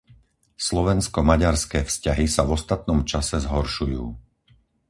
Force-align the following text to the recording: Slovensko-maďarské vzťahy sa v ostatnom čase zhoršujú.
Slovensko-maďarské 0.67 1.79
vzťahy 1.89 2.25
sa 2.35 2.41
v 2.47 2.51
ostatnom 2.57 2.99
čase 3.11 3.37
zhoršujú. 3.45 4.05